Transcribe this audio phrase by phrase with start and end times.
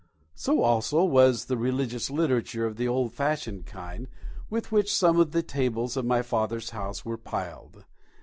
[0.33, 4.07] So, also, it was with the religious literature of the old fashioned kind,
[4.49, 7.85] with which some of the tables of my father's house were piled.